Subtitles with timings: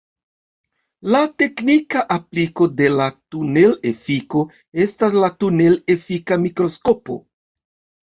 [1.15, 3.07] La teknika apliko de la
[3.37, 4.43] tunel-efiko
[4.89, 7.25] estas la tunel-efika mikroskopo.